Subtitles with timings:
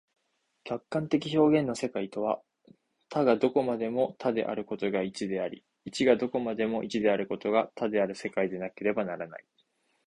[0.63, 2.41] 客観的表現の世界とは、
[3.09, 9.45] 多がどこまでも多であることが一であり、一がどこまでも一であることが多である世界でなければならない。